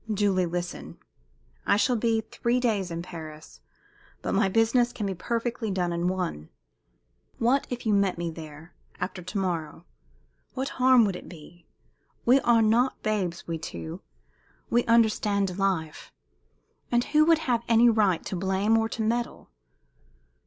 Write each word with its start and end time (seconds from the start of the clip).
"Julie, 0.11 0.47
listen! 0.47 0.97
I 1.67 1.77
shall 1.77 1.95
be 1.95 2.21
three 2.21 2.59
days 2.59 2.89
in 2.89 3.03
Paris, 3.03 3.61
but 4.23 4.33
my 4.33 4.49
business 4.49 4.91
can 4.91 5.05
be 5.05 5.13
perfectly 5.13 5.69
done 5.69 5.93
in 5.93 6.07
one. 6.07 6.49
What 7.37 7.67
if 7.69 7.85
you 7.85 7.93
met 7.93 8.17
me 8.17 8.31
there 8.31 8.73
after 8.99 9.21
to 9.21 9.37
morrow? 9.37 9.85
What 10.55 10.69
harm 10.69 11.05
would 11.05 11.15
it 11.15 11.29
be? 11.29 11.67
We 12.25 12.39
are 12.39 12.63
not 12.63 13.03
babes, 13.03 13.45
we 13.47 13.59
two. 13.59 14.01
We 14.71 14.83
understand 14.85 15.59
life. 15.59 16.11
And 16.91 17.03
who 17.03 17.23
would 17.25 17.37
have 17.45 17.61
any 17.69 17.87
right 17.87 18.25
to 18.25 18.35
blame 18.35 18.79
or 18.79 18.89
to 18.89 19.03
meddle? 19.03 19.51